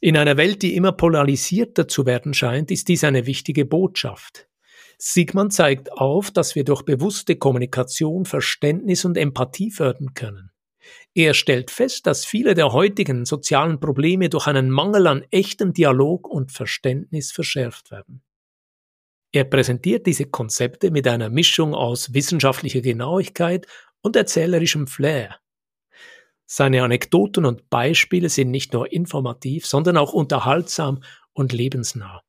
In 0.00 0.16
einer 0.16 0.36
Welt, 0.36 0.62
die 0.62 0.74
immer 0.74 0.92
polarisierter 0.92 1.88
zu 1.88 2.06
werden 2.06 2.34
scheint, 2.34 2.70
ist 2.70 2.88
dies 2.88 3.04
eine 3.04 3.26
wichtige 3.26 3.64
Botschaft. 3.64 4.48
Sigmund 4.98 5.52
zeigt 5.52 5.92
auf, 5.92 6.30
dass 6.30 6.54
wir 6.54 6.64
durch 6.64 6.82
bewusste 6.82 7.36
Kommunikation 7.36 8.24
Verständnis 8.24 9.04
und 9.04 9.16
Empathie 9.16 9.70
fördern 9.70 10.14
können. 10.14 10.53
Er 11.14 11.34
stellt 11.34 11.70
fest, 11.70 12.06
dass 12.06 12.24
viele 12.24 12.54
der 12.54 12.72
heutigen 12.72 13.24
sozialen 13.24 13.80
Probleme 13.80 14.28
durch 14.28 14.46
einen 14.46 14.70
Mangel 14.70 15.06
an 15.06 15.24
echtem 15.30 15.72
Dialog 15.72 16.28
und 16.28 16.52
Verständnis 16.52 17.32
verschärft 17.32 17.90
werden. 17.90 18.22
Er 19.32 19.44
präsentiert 19.44 20.06
diese 20.06 20.26
Konzepte 20.26 20.90
mit 20.90 21.08
einer 21.08 21.28
Mischung 21.28 21.74
aus 21.74 22.14
wissenschaftlicher 22.14 22.80
Genauigkeit 22.80 23.66
und 24.00 24.14
erzählerischem 24.14 24.86
Flair. 24.86 25.40
Seine 26.46 26.82
Anekdoten 26.82 27.44
und 27.44 27.68
Beispiele 27.70 28.28
sind 28.28 28.50
nicht 28.50 28.72
nur 28.72 28.92
informativ, 28.92 29.66
sondern 29.66 29.96
auch 29.96 30.12
unterhaltsam 30.12 31.02
und 31.32 31.52
lebensnah. 31.52 32.22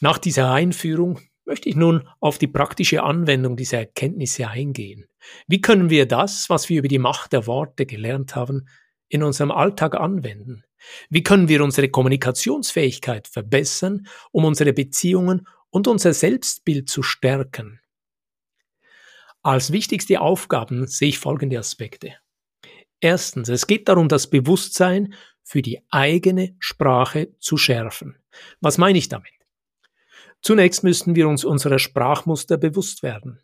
Nach 0.00 0.18
dieser 0.18 0.50
Einführung 0.50 1.20
möchte 1.44 1.68
ich 1.68 1.76
nun 1.76 2.08
auf 2.20 2.38
die 2.38 2.46
praktische 2.46 3.02
Anwendung 3.02 3.56
dieser 3.56 3.78
Erkenntnisse 3.78 4.48
eingehen. 4.48 5.06
Wie 5.46 5.60
können 5.60 5.90
wir 5.90 6.06
das, 6.06 6.48
was 6.50 6.68
wir 6.68 6.78
über 6.78 6.88
die 6.88 6.98
Macht 6.98 7.32
der 7.32 7.46
Worte 7.46 7.86
gelernt 7.86 8.34
haben, 8.34 8.68
in 9.08 9.22
unserem 9.22 9.50
Alltag 9.50 9.94
anwenden? 9.94 10.64
Wie 11.08 11.22
können 11.22 11.48
wir 11.48 11.62
unsere 11.62 11.88
Kommunikationsfähigkeit 11.88 13.28
verbessern, 13.28 14.06
um 14.32 14.44
unsere 14.44 14.72
Beziehungen 14.72 15.46
und 15.70 15.88
unser 15.88 16.12
Selbstbild 16.12 16.88
zu 16.88 17.02
stärken? 17.02 17.80
Als 19.42 19.72
wichtigste 19.72 20.20
Aufgaben 20.20 20.86
sehe 20.86 21.08
ich 21.08 21.18
folgende 21.18 21.58
Aspekte. 21.58 22.14
Erstens, 23.00 23.50
es 23.50 23.66
geht 23.66 23.88
darum, 23.88 24.08
das 24.08 24.30
Bewusstsein 24.30 25.14
für 25.42 25.60
die 25.60 25.82
eigene 25.90 26.56
Sprache 26.58 27.36
zu 27.38 27.58
schärfen. 27.58 28.16
Was 28.60 28.78
meine 28.78 28.96
ich 28.96 29.10
damit? 29.10 29.43
Zunächst 30.44 30.84
müssten 30.84 31.14
wir 31.14 31.26
uns 31.26 31.42
unserer 31.42 31.78
Sprachmuster 31.78 32.58
bewusst 32.58 33.02
werden. 33.02 33.40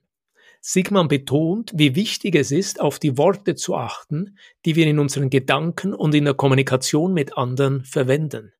Sigmund 0.60 1.08
betont, 1.08 1.72
wie 1.74 1.94
wichtig 1.94 2.34
es 2.34 2.50
ist, 2.50 2.78
auf 2.78 2.98
die 2.98 3.16
Worte 3.16 3.54
zu 3.54 3.74
achten, 3.74 4.36
die 4.66 4.76
wir 4.76 4.86
in 4.86 4.98
unseren 4.98 5.30
Gedanken 5.30 5.94
und 5.94 6.14
in 6.14 6.26
der 6.26 6.34
Kommunikation 6.34 7.14
mit 7.14 7.38
anderen 7.38 7.86
verwenden. 7.86 8.52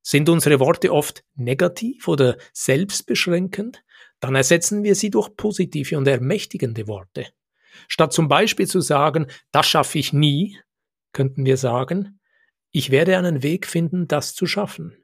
Sind 0.00 0.30
unsere 0.30 0.58
Worte 0.58 0.90
oft 0.90 1.22
negativ 1.34 2.08
oder 2.08 2.38
selbstbeschränkend, 2.54 3.84
dann 4.20 4.34
ersetzen 4.34 4.82
wir 4.82 4.94
sie 4.94 5.10
durch 5.10 5.36
positive 5.36 5.98
und 5.98 6.08
ermächtigende 6.08 6.88
Worte. 6.88 7.26
Statt 7.88 8.14
zum 8.14 8.26
Beispiel 8.26 8.66
zu 8.66 8.80
sagen, 8.80 9.26
das 9.52 9.66
schaffe 9.66 9.98
ich 9.98 10.14
nie, 10.14 10.58
könnten 11.12 11.44
wir 11.44 11.58
sagen, 11.58 12.20
ich 12.70 12.90
werde 12.90 13.18
einen 13.18 13.42
Weg 13.42 13.66
finden, 13.66 14.08
das 14.08 14.34
zu 14.34 14.46
schaffen. 14.46 14.96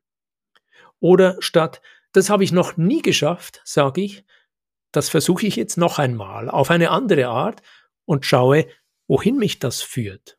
Oder 1.01 1.37
statt, 1.41 1.83
das 2.13 2.31
habe 2.31 2.45
ich 2.45 2.53
noch 2.53 2.77
nie 2.77 3.03
geschafft, 3.03 3.63
sage 3.65 4.03
ich, 4.03 4.25
das 4.93 5.09
versuche 5.09 5.47
ich 5.47 5.57
jetzt 5.57 5.77
noch 5.77 5.99
einmal 5.99 6.49
auf 6.49 6.71
eine 6.71 6.91
andere 6.91 7.29
Art 7.29 7.63
und 8.05 8.27
schaue, 8.27 8.67
wohin 9.07 9.37
mich 9.37 9.59
das 9.59 9.83
führt. 9.83 10.39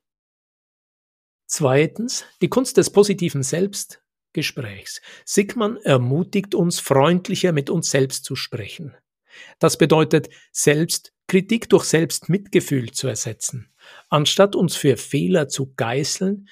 Zweitens, 1.46 2.26
die 2.42 2.50
Kunst 2.50 2.78
des 2.78 2.92
positiven 2.92 3.44
Selbst 3.44 4.02
Gesprächs. 4.34 5.02
Sigmund 5.26 5.80
ermutigt 5.84 6.56
uns, 6.56 6.80
freundlicher 6.80 7.52
mit 7.52 7.70
uns 7.70 7.92
selbst 7.92 8.24
zu 8.24 8.36
sprechen. 8.36 8.96
Das 9.60 9.78
bedeutet, 9.78 10.30
Selbstkritik 10.52 11.70
durch 11.70 11.86
Selbstmitgefühl 11.86 12.92
zu 12.92 13.08
ersetzen. 13.08 13.74
Anstatt 14.10 14.56
uns 14.56 14.76
für 14.76 14.96
Fehler 14.96 15.50
zu 15.50 15.74
geißeln, 15.76 16.48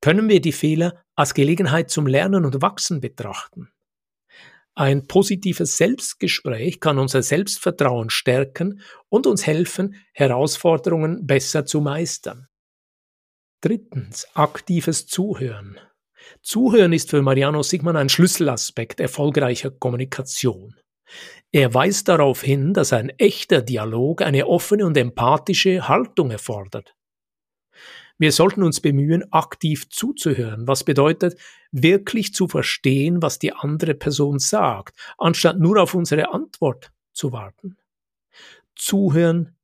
können 0.00 0.28
wir 0.28 0.40
die 0.40 0.52
Fehler 0.52 1.02
als 1.14 1.32
Gelegenheit 1.32 1.90
zum 1.90 2.06
Lernen 2.06 2.44
und 2.44 2.60
Wachsen 2.60 3.00
betrachten. 3.00 3.71
Ein 4.74 5.06
positives 5.06 5.76
Selbstgespräch 5.76 6.80
kann 6.80 6.98
unser 6.98 7.22
Selbstvertrauen 7.22 8.08
stärken 8.08 8.80
und 9.10 9.26
uns 9.26 9.46
helfen, 9.46 9.96
Herausforderungen 10.14 11.26
besser 11.26 11.66
zu 11.66 11.82
meistern. 11.82 12.48
Drittens, 13.60 14.26
aktives 14.34 15.06
Zuhören. 15.06 15.78
Zuhören 16.40 16.92
ist 16.92 17.10
für 17.10 17.20
Mariano 17.20 17.62
Sigmann 17.62 17.96
ein 17.96 18.08
Schlüsselaspekt 18.08 18.98
erfolgreicher 18.98 19.70
Kommunikation. 19.70 20.74
Er 21.52 21.74
weist 21.74 22.08
darauf 22.08 22.42
hin, 22.42 22.72
dass 22.72 22.94
ein 22.94 23.10
echter 23.18 23.60
Dialog 23.60 24.22
eine 24.22 24.46
offene 24.46 24.86
und 24.86 24.96
empathische 24.96 25.86
Haltung 25.86 26.30
erfordert. 26.30 26.94
Wir 28.22 28.30
sollten 28.30 28.62
uns 28.62 28.80
bemühen, 28.80 29.32
aktiv 29.32 29.90
zuzuhören, 29.90 30.68
was 30.68 30.84
bedeutet, 30.84 31.36
wirklich 31.72 32.32
zu 32.32 32.46
verstehen, 32.46 33.20
was 33.20 33.40
die 33.40 33.52
andere 33.52 33.94
Person 33.94 34.38
sagt, 34.38 34.96
anstatt 35.18 35.58
nur 35.58 35.82
auf 35.82 35.92
unsere 35.92 36.32
Antwort 36.32 36.92
zu 37.12 37.32
warten. 37.32 37.76
Zuhören, 38.76 39.56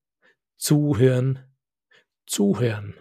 zuhören, 0.56 1.38
zuhören. 2.26 2.96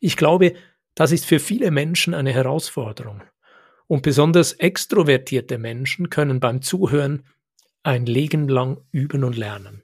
Ich 0.00 0.16
glaube, 0.16 0.54
das 0.94 1.12
ist 1.12 1.26
für 1.26 1.38
viele 1.38 1.70
Menschen 1.70 2.14
eine 2.14 2.32
Herausforderung. 2.32 3.22
Und 3.86 4.00
besonders 4.00 4.54
extrovertierte 4.54 5.58
Menschen 5.58 6.08
können 6.08 6.40
beim 6.40 6.62
Zuhören 6.62 7.26
ein 7.82 8.06
Leben 8.06 8.48
lang 8.48 8.80
üben 8.92 9.24
und 9.24 9.36
lernen. 9.36 9.82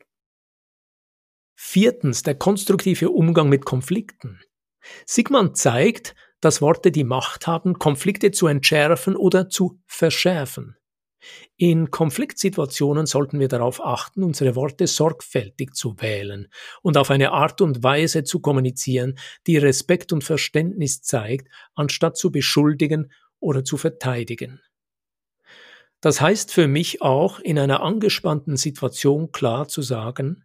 Viertens, 1.65 2.25
der 2.25 2.35
konstruktive 2.35 3.11
Umgang 3.11 3.49
mit 3.49 3.65
Konflikten. 3.65 4.41
Sigmund 5.07 5.57
zeigt, 5.57 6.17
dass 6.41 6.61
Worte 6.61 6.91
die 6.91 7.05
Macht 7.05 7.47
haben, 7.47 7.79
Konflikte 7.79 8.33
zu 8.33 8.49
entschärfen 8.49 9.15
oder 9.15 9.49
zu 9.49 9.81
verschärfen. 9.87 10.77
In 11.57 11.93
Konfliktsituationen 11.93 13.07
sollten 13.07 13.39
wir 13.39 13.47
darauf 13.47 13.83
achten, 13.83 14.25
unsere 14.25 14.57
Worte 14.57 14.89
sorgfältig 14.89 15.73
zu 15.73 15.95
wählen 16.01 16.49
und 16.83 16.99
auf 16.99 17.11
eine 17.11 17.31
Art 17.31 17.61
und 17.61 17.83
Weise 17.85 18.25
zu 18.25 18.41
kommunizieren, 18.41 19.17
die 19.47 19.57
Respekt 19.57 20.13
und 20.13 20.25
Verständnis 20.25 21.01
zeigt, 21.01 21.49
anstatt 21.75 22.17
zu 22.17 22.33
beschuldigen 22.33 23.13
oder 23.39 23.65
zu 23.65 23.77
verteidigen. 23.77 24.61
Das 26.01 26.21
heißt 26.21 26.53
für 26.53 26.67
mich 26.67 27.01
auch, 27.03 27.39
in 27.39 27.57
einer 27.57 27.83
angespannten 27.83 28.57
Situation 28.57 29.31
klar 29.31 29.69
zu 29.69 29.81
sagen, 29.81 30.45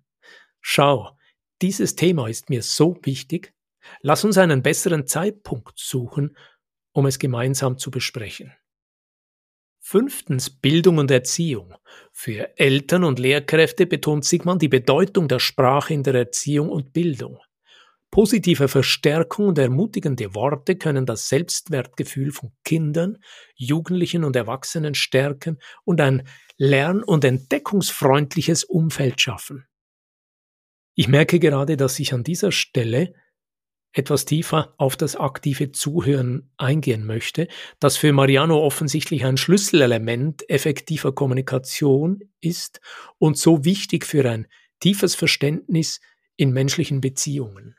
schau, 0.61 1.17
dieses 1.61 1.95
Thema 1.95 2.27
ist 2.27 2.49
mir 2.49 2.61
so 2.61 2.97
wichtig, 3.03 3.53
lass 4.01 4.23
uns 4.23 4.37
einen 4.37 4.61
besseren 4.63 5.07
Zeitpunkt 5.07 5.77
suchen, 5.77 6.37
um 6.91 7.05
es 7.05 7.19
gemeinsam 7.19 7.77
zu 7.77 7.91
besprechen. 7.91 8.53
Fünftens 9.79 10.49
Bildung 10.49 10.97
und 10.97 11.11
Erziehung. 11.11 11.73
Für 12.11 12.57
Eltern 12.57 13.03
und 13.05 13.19
Lehrkräfte 13.19 13.85
betont 13.85 14.25
Sigmund 14.25 14.61
die 14.61 14.67
Bedeutung 14.67 15.29
der 15.29 15.39
Sprache 15.39 15.93
in 15.93 16.03
der 16.03 16.15
Erziehung 16.15 16.69
und 16.69 16.91
Bildung. 16.91 17.39
Positive 18.11 18.67
Verstärkung 18.67 19.47
und 19.47 19.57
ermutigende 19.57 20.33
Worte 20.33 20.75
können 20.75 21.05
das 21.05 21.29
Selbstwertgefühl 21.29 22.31
von 22.31 22.51
Kindern, 22.63 23.19
Jugendlichen 23.55 24.23
und 24.23 24.35
Erwachsenen 24.35 24.95
stärken 24.95 25.59
und 25.83 26.01
ein 26.01 26.27
lern- 26.57 27.03
und 27.03 27.23
entdeckungsfreundliches 27.23 28.63
Umfeld 28.63 29.21
schaffen. 29.21 29.66
Ich 30.99 31.07
merke 31.07 31.37
gerade, 31.37 31.77
dass 31.77 31.99
ich 31.99 32.11
an 32.11 32.23
dieser 32.23 32.51
Stelle 32.51 33.13
etwas 33.93 34.25
tiefer 34.25 34.73
auf 34.79 34.97
das 34.97 35.15
aktive 35.15 35.71
Zuhören 35.71 36.49
eingehen 36.57 37.05
möchte, 37.05 37.47
das 37.79 37.97
für 37.97 38.11
Mariano 38.13 38.59
offensichtlich 38.59 39.23
ein 39.23 39.37
Schlüsselelement 39.37 40.49
effektiver 40.49 41.13
Kommunikation 41.13 42.21
ist 42.41 42.81
und 43.19 43.37
so 43.37 43.63
wichtig 43.63 44.07
für 44.07 44.27
ein 44.27 44.47
tiefes 44.79 45.13
Verständnis 45.13 46.01
in 46.35 46.51
menschlichen 46.51 46.99
Beziehungen. 46.99 47.75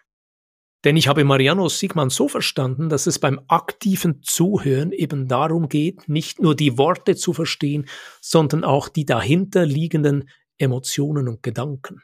Denn 0.84 0.96
ich 0.96 1.08
habe 1.08 1.24
Mariano 1.24 1.68
Sigmann 1.68 2.10
so 2.10 2.28
verstanden, 2.28 2.88
dass 2.88 3.08
es 3.08 3.18
beim 3.18 3.40
aktiven 3.48 4.22
Zuhören 4.22 4.92
eben 4.92 5.26
darum 5.26 5.68
geht, 5.68 6.08
nicht 6.08 6.40
nur 6.40 6.54
die 6.54 6.78
Worte 6.78 7.16
zu 7.16 7.32
verstehen, 7.32 7.88
sondern 8.20 8.62
auch 8.62 8.88
die 8.88 9.04
dahinter 9.04 9.66
liegenden 9.66 10.30
Emotionen 10.56 11.26
und 11.26 11.42
Gedanken. 11.42 12.02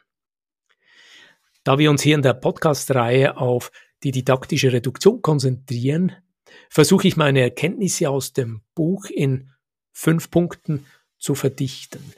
Da 1.65 1.79
wir 1.79 1.89
uns 1.89 2.03
hier 2.03 2.13
in 2.13 2.21
der 2.21 2.35
Podcast-Reihe 2.35 3.37
auf 3.37 3.71
die 4.03 4.11
didaktische 4.11 4.71
Reduktion 4.71 5.23
konzentrieren, 5.23 6.11
versuche 6.69 7.07
ich 7.07 7.17
meine 7.17 7.41
Erkenntnisse 7.41 8.07
aus 8.07 8.33
dem 8.33 8.61
Buch 8.75 9.05
in 9.05 9.49
fünf 9.91 10.29
Punkten 10.29 10.85
zu 11.17 11.33
verdichten. 11.33 12.13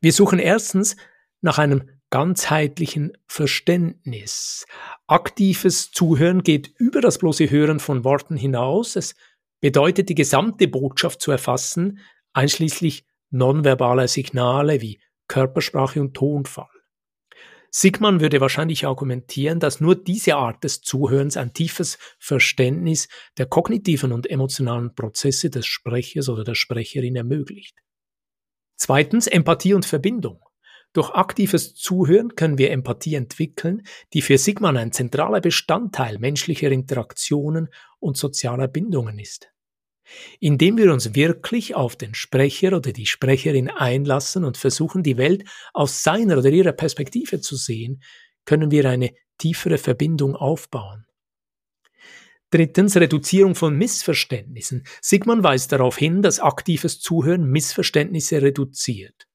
Wir 0.00 0.14
suchen 0.14 0.38
erstens 0.38 0.96
nach 1.42 1.58
einem 1.58 1.90
ganzheitlichen 2.08 3.18
Verständnis. 3.26 4.64
Aktives 5.06 5.90
Zuhören 5.90 6.42
geht 6.42 6.72
über 6.78 7.02
das 7.02 7.18
bloße 7.18 7.50
Hören 7.50 7.80
von 7.80 8.02
Worten 8.02 8.38
hinaus. 8.38 8.96
Es 8.96 9.14
bedeutet, 9.60 10.08
die 10.08 10.14
gesamte 10.14 10.68
Botschaft 10.68 11.20
zu 11.20 11.32
erfassen, 11.32 11.98
einschließlich 12.32 13.04
nonverbaler 13.28 14.08
Signale 14.08 14.80
wie 14.80 15.00
Körpersprache 15.28 16.00
und 16.00 16.14
Tonfall. 16.14 16.71
Sigmann 17.74 18.20
würde 18.20 18.42
wahrscheinlich 18.42 18.86
argumentieren, 18.86 19.58
dass 19.58 19.80
nur 19.80 19.96
diese 19.96 20.36
Art 20.36 20.62
des 20.62 20.82
Zuhörens 20.82 21.38
ein 21.38 21.54
tiefes 21.54 21.98
Verständnis 22.18 23.08
der 23.38 23.46
kognitiven 23.46 24.12
und 24.12 24.28
emotionalen 24.28 24.94
Prozesse 24.94 25.48
des 25.48 25.64
Sprechers 25.64 26.28
oder 26.28 26.44
der 26.44 26.54
Sprecherin 26.54 27.16
ermöglicht. 27.16 27.78
Zweitens 28.76 29.26
Empathie 29.26 29.72
und 29.72 29.86
Verbindung. 29.86 30.44
Durch 30.92 31.10
aktives 31.10 31.74
Zuhören 31.74 32.34
können 32.36 32.58
wir 32.58 32.70
Empathie 32.70 33.14
entwickeln, 33.14 33.82
die 34.12 34.20
für 34.20 34.36
Sigmann 34.36 34.76
ein 34.76 34.92
zentraler 34.92 35.40
Bestandteil 35.40 36.18
menschlicher 36.18 36.70
Interaktionen 36.70 37.70
und 37.98 38.18
sozialer 38.18 38.68
Bindungen 38.68 39.18
ist. 39.18 39.50
Indem 40.40 40.76
wir 40.78 40.92
uns 40.92 41.14
wirklich 41.14 41.74
auf 41.74 41.96
den 41.96 42.14
Sprecher 42.14 42.76
oder 42.76 42.92
die 42.92 43.06
Sprecherin 43.06 43.70
einlassen 43.70 44.44
und 44.44 44.56
versuchen, 44.56 45.02
die 45.02 45.16
Welt 45.16 45.48
aus 45.72 46.02
seiner 46.02 46.38
oder 46.38 46.50
ihrer 46.50 46.72
Perspektive 46.72 47.40
zu 47.40 47.56
sehen, 47.56 48.02
können 48.44 48.70
wir 48.70 48.88
eine 48.88 49.10
tiefere 49.38 49.78
Verbindung 49.78 50.36
aufbauen. 50.36 51.06
Drittens 52.50 52.96
Reduzierung 52.96 53.54
von 53.54 53.76
Missverständnissen. 53.78 54.84
Sigmund 55.00 55.42
weist 55.42 55.72
darauf 55.72 55.96
hin, 55.96 56.20
dass 56.20 56.38
aktives 56.38 57.00
Zuhören 57.00 57.44
Missverständnisse 57.44 58.42
reduziert. 58.42 59.26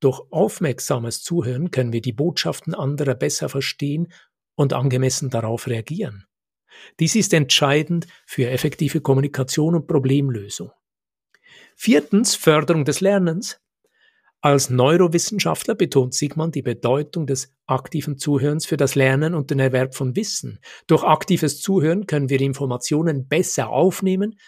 Durch 0.00 0.22
aufmerksames 0.30 1.22
Zuhören 1.22 1.70
können 1.70 1.92
wir 1.92 2.00
die 2.00 2.14
Botschaften 2.14 2.74
anderer 2.74 3.14
besser 3.14 3.50
verstehen 3.50 4.10
und 4.54 4.72
angemessen 4.72 5.28
darauf 5.28 5.66
reagieren. 5.66 6.24
Dies 6.98 7.14
ist 7.14 7.32
entscheidend 7.34 8.06
für 8.26 8.48
effektive 8.48 9.00
Kommunikation 9.00 9.74
und 9.74 9.86
Problemlösung. 9.86 10.70
Viertens 11.76 12.34
Förderung 12.34 12.84
des 12.84 13.00
Lernens. 13.00 13.60
Als 14.42 14.70
Neurowissenschaftler 14.70 15.74
betont 15.74 16.14
Sigmund 16.14 16.54
die 16.54 16.62
Bedeutung 16.62 17.26
des 17.26 17.54
aktiven 17.66 18.16
Zuhörens 18.16 18.64
für 18.64 18.78
das 18.78 18.94
Lernen 18.94 19.34
und 19.34 19.50
den 19.50 19.60
Erwerb 19.60 19.94
von 19.94 20.16
Wissen. 20.16 20.60
Durch 20.86 21.04
aktives 21.04 21.60
Zuhören 21.60 22.06
können 22.06 22.30
wir 22.30 22.40
Informationen 22.40 23.28
besser 23.28 23.68
aufnehmen, 23.68 24.38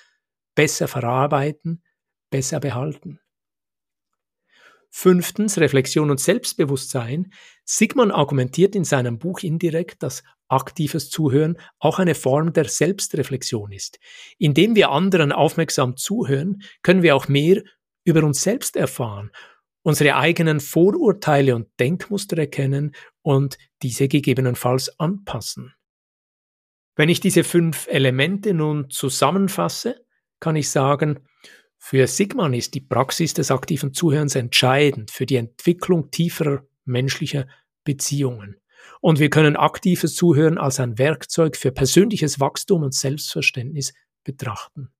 besser 0.55 0.89
verarbeiten, 0.89 1.83
besser 2.31 2.61
behalten. 2.61 3.22
Fünftens 4.94 5.57
Reflexion 5.59 6.11
und 6.11 6.20
Selbstbewusstsein. 6.20 7.33
Sigmund 7.64 8.12
argumentiert 8.12 8.76
in 8.76 8.85
seinem 8.85 9.18
Buch 9.18 9.40
indirekt, 9.40 10.02
dass 10.02 10.22
aktives 10.48 11.09
Zuhören 11.09 11.57
auch 11.78 11.98
eine 11.98 12.14
Form 12.14 12.52
der 12.52 12.66
Selbstreflexion 12.68 13.72
ist. 13.72 13.98
Indem 14.37 14.76
wir 14.76 14.90
anderen 14.90 15.33
aufmerksam 15.33 15.96
zuhören, 15.96 16.62
können 16.83 17.02
wir 17.02 17.16
auch 17.16 17.26
mehr 17.26 17.62
über 18.05 18.22
uns 18.22 18.42
selbst 18.42 18.76
erfahren, 18.76 19.31
unsere 19.83 20.14
eigenen 20.14 20.61
Vorurteile 20.61 21.57
und 21.57 21.68
Denkmuster 21.81 22.37
erkennen 22.37 22.94
und 23.22 23.57
diese 23.83 24.09
gegebenenfalls 24.09 25.00
anpassen. 25.00 25.72
Wenn 26.96 27.09
ich 27.09 27.20
diese 27.20 27.44
fünf 27.44 27.87
Elemente 27.88 28.52
nun 28.52 28.90
zusammenfasse, 28.90 30.05
kann 30.38 30.55
ich 30.55 30.68
sagen, 30.68 31.20
für 31.85 32.07
Sigmund 32.07 32.55
ist 32.55 32.75
die 32.75 32.81
Praxis 32.81 33.35
des 33.35 33.51
aktiven 33.51 33.92
Zuhörens 33.92 34.37
entscheidend 34.37 35.11
für 35.11 35.27
die 35.27 35.35
Entwicklung 35.35 36.12
tieferer 36.12 36.64
menschlicher 36.85 37.49
Beziehungen. 37.83 38.57
Und 39.01 39.18
wir 39.18 39.31
können 39.31 39.57
aktives 39.57 40.14
Zuhören 40.14 40.59
als 40.59 40.79
ein 40.79 40.97
Werkzeug 40.97 41.57
für 41.57 41.73
persönliches 41.73 42.38
Wachstum 42.38 42.85
und 42.85 42.95
Selbstverständnis 42.95 43.95
betrachten. 44.23 44.92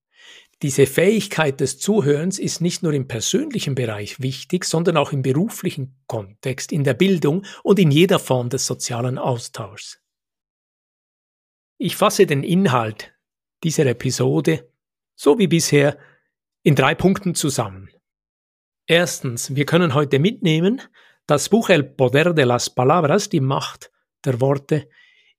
Diese 0.61 0.87
Fähigkeit 0.87 1.61
des 1.61 1.79
Zuhörens 1.79 2.41
ist 2.41 2.61
nicht 2.61 2.83
nur 2.83 2.93
im 2.95 3.07
persönlichen 3.07 3.77
Bereich 3.77 4.21
wichtig, 4.21 4.65
sondern 4.65 4.97
auch 4.97 5.13
im 5.13 5.23
beruflichen 5.23 6.03
Kontext, 6.09 6.73
in 6.73 6.83
der 6.83 6.95
Bildung 6.95 7.47
und 7.63 7.79
in 7.79 7.93
jeder 7.93 8.19
Form 8.19 8.51
des 8.51 8.67
sozialen 8.67 9.19
Austauschs. 9.19 10.01
Ich 11.79 11.95
fasse 11.95 12.27
den 12.27 12.43
Inhalt 12.43 13.15
dieser 13.63 13.87
Episode 13.87 14.69
so 15.15 15.39
wie 15.39 15.47
bisher 15.47 15.97
in 16.63 16.75
drei 16.75 16.95
Punkten 16.95 17.35
zusammen. 17.35 17.91
Erstens, 18.87 19.55
wir 19.55 19.67
können 19.67 19.95
heute 19.95 20.19
mitnehmen, 20.19 20.81
das 21.27 21.49
Buch 21.49 21.71
El 21.71 21.85
Poder 21.85 22.35
de 22.35 22.45
las 22.45 22.71
Palabras, 22.71 23.29
die 23.29 23.41
Macht 23.41 23.91
der 24.25 24.41
Worte, 24.41 24.89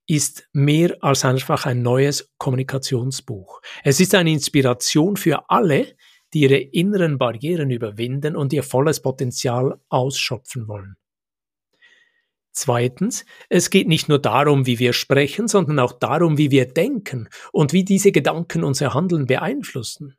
ist 0.06 0.50
mehr 0.52 0.98
als 1.02 1.24
einfach 1.24 1.66
ein 1.66 1.82
neues 1.82 2.34
Kommunikationsbuch. 2.38 3.62
Es 3.84 4.00
ist 4.00 4.16
eine 4.16 4.32
Inspiration 4.32 5.16
für 5.16 5.50
alle, 5.50 5.96
die 6.34 6.42
ihre 6.42 6.58
inneren 6.58 7.18
Barrieren 7.18 7.70
überwinden 7.70 8.36
und 8.36 8.52
ihr 8.54 8.64
volles 8.64 9.02
Potenzial 9.02 9.80
ausschöpfen 9.90 10.68
wollen. 10.68 10.96
Zweitens, 12.52 13.26
es 13.50 13.70
geht 13.70 13.88
nicht 13.88 14.10
nur 14.10 14.20
darum, 14.20 14.66
wie 14.66 14.78
wir 14.78 14.94
sprechen, 14.94 15.48
sondern 15.48 15.80
auch 15.80 15.94
darum, 15.94 16.38
wie 16.38 16.52
wir 16.52 16.66
denken 16.66 17.30
und 17.52 17.74
wie 17.74 17.84
diese 17.84 18.12
Gedanken 18.12 18.64
unser 18.64 18.94
Handeln 18.94 19.26
beeinflussen. 19.26 20.18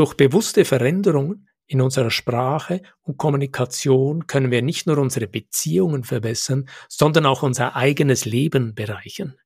Durch 0.00 0.14
bewusste 0.14 0.64
Veränderungen 0.64 1.46
in 1.66 1.82
unserer 1.82 2.10
Sprache 2.10 2.80
und 3.02 3.18
Kommunikation 3.18 4.26
können 4.26 4.50
wir 4.50 4.62
nicht 4.62 4.86
nur 4.86 4.96
unsere 4.96 5.26
Beziehungen 5.26 6.04
verbessern, 6.04 6.70
sondern 6.88 7.26
auch 7.26 7.42
unser 7.42 7.76
eigenes 7.76 8.24
Leben 8.24 8.74
bereichern. 8.74 9.36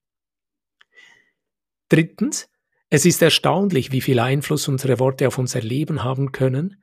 Drittens, 1.89 2.49
es 2.89 3.05
ist 3.05 3.21
erstaunlich, 3.21 3.91
wie 3.91 4.01
viel 4.01 4.21
Einfluss 4.21 4.69
unsere 4.69 5.01
Worte 5.01 5.27
auf 5.27 5.39
unser 5.39 5.61
Leben 5.61 6.05
haben 6.05 6.31
können. 6.31 6.81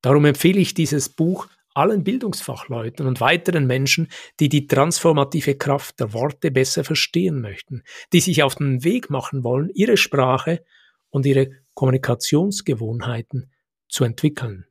Darum 0.00 0.24
empfehle 0.24 0.60
ich 0.60 0.74
dieses 0.74 1.08
Buch 1.08 1.48
allen 1.74 2.04
Bildungsfachleuten 2.04 3.04
und 3.08 3.20
weiteren 3.20 3.66
Menschen, 3.66 4.06
die 4.38 4.48
die 4.48 4.68
transformative 4.68 5.56
Kraft 5.56 5.98
der 5.98 6.12
Worte 6.12 6.52
besser 6.52 6.84
verstehen 6.84 7.40
möchten, 7.40 7.82
die 8.12 8.20
sich 8.20 8.44
auf 8.44 8.54
den 8.54 8.84
Weg 8.84 9.10
machen 9.10 9.42
wollen, 9.42 9.70
ihre 9.74 9.96
Sprache 9.96 10.64
und 11.10 11.26
ihre 11.26 11.50
Kommunikationsgewohnheiten 11.74 13.52
zu 13.88 14.04
entwickeln. 14.04 14.66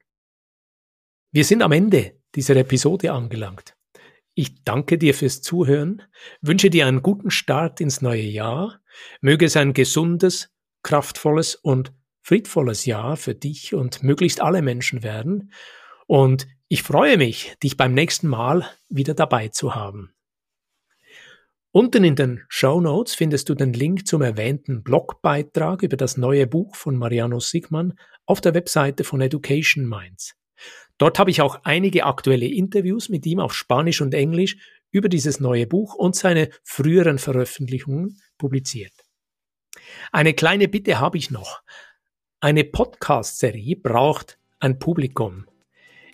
Wir 1.31 1.43
sind 1.43 1.61
am 1.61 1.71
Ende 1.71 2.19
dieser 2.35 2.55
Episode 2.55 3.11
angelangt. 3.11 3.75
Ich 4.33 4.63
danke 4.63 4.97
dir 4.97 5.13
fürs 5.13 5.41
Zuhören, 5.41 6.03
wünsche 6.41 6.69
dir 6.69 6.85
einen 6.85 7.01
guten 7.01 7.31
Start 7.31 7.81
ins 7.81 8.01
neue 8.01 8.21
Jahr, 8.21 8.81
möge 9.21 9.45
es 9.45 9.57
ein 9.57 9.73
gesundes, 9.73 10.49
kraftvolles 10.83 11.55
und 11.55 11.91
friedvolles 12.21 12.85
Jahr 12.85 13.17
für 13.17 13.33
dich 13.33 13.73
und 13.73 14.03
möglichst 14.03 14.41
alle 14.41 14.61
Menschen 14.61 15.01
werden, 15.01 15.51
und 16.07 16.47
ich 16.69 16.83
freue 16.83 17.17
mich, 17.17 17.55
dich 17.63 17.77
beim 17.77 17.93
nächsten 17.93 18.27
Mal 18.27 18.65
wieder 18.89 19.13
dabei 19.13 19.49
zu 19.49 19.75
haben. 19.75 20.13
Unten 21.77 22.03
in 22.03 22.15
den 22.15 22.43
Show 22.49 22.81
Notes 22.81 23.13
findest 23.13 23.49
du 23.49 23.53
den 23.53 23.71
Link 23.71 24.07
zum 24.07 24.23
erwähnten 24.23 24.81
Blogbeitrag 24.81 25.83
über 25.83 25.95
das 25.95 26.17
neue 26.17 26.47
Buch 26.47 26.75
von 26.75 26.97
Mariano 26.97 27.39
Sigmann 27.39 27.93
auf 28.25 28.41
der 28.41 28.55
Webseite 28.55 29.03
von 29.03 29.21
Education 29.21 29.85
Minds. 29.85 30.33
Dort 30.97 31.19
habe 31.19 31.29
ich 31.29 31.39
auch 31.39 31.59
einige 31.65 32.05
aktuelle 32.05 32.47
Interviews 32.47 33.09
mit 33.09 33.27
ihm 33.27 33.39
auf 33.39 33.53
Spanisch 33.53 34.01
und 34.01 34.15
Englisch 34.15 34.57
über 34.89 35.07
dieses 35.07 35.39
neue 35.39 35.67
Buch 35.67 35.93
und 35.93 36.15
seine 36.15 36.49
früheren 36.63 37.19
Veröffentlichungen 37.19 38.19
publiziert. 38.39 38.93
Eine 40.11 40.33
kleine 40.33 40.67
Bitte 40.67 40.99
habe 40.99 41.19
ich 41.19 41.29
noch. 41.29 41.61
Eine 42.39 42.63
Podcast-Serie 42.63 43.75
braucht 43.75 44.39
ein 44.59 44.79
Publikum. 44.79 45.45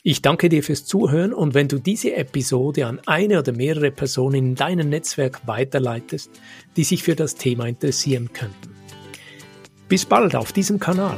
Ich 0.05 0.21
danke 0.21 0.49
dir 0.49 0.63
fürs 0.63 0.83
Zuhören 0.83 1.33
und 1.33 1.53
wenn 1.53 1.69
du 1.69 1.79
diese 1.79 2.13
Episode 2.17 2.87
an 2.87 2.99
eine 3.05 3.39
oder 3.39 3.53
mehrere 3.53 3.89
Personen 3.89 4.35
in 4.35 4.53
deinem 4.55 4.89
Netzwerk 4.89 5.47
weiterleitest, 5.47 6.29
die 6.75 6.83
sich 6.83 7.03
für 7.03 7.15
das 7.15 7.35
Thema 7.35 7.67
interessieren 7.67 8.33
könnten. 8.33 8.75
Bis 9.87 10.05
bald 10.05 10.35
auf 10.35 10.51
diesem 10.51 10.77
Kanal. 10.77 11.15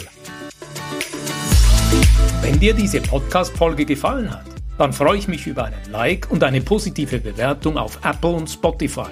Wenn 2.44 2.60
dir 2.60 2.76
diese 2.76 3.02
Podcast-Folge 3.02 3.86
gefallen 3.86 4.30
hat, 4.30 4.46
dann 4.78 4.94
freue 4.94 5.18
ich 5.18 5.28
mich 5.28 5.48
über 5.48 5.64
einen 5.64 5.92
Like 5.92 6.30
und 6.30 6.44
eine 6.44 6.62
positive 6.62 7.18
Bewertung 7.18 7.80
auf 7.80 7.98
Apple 8.06 8.36
und 8.36 8.48
Spotify. 8.48 9.10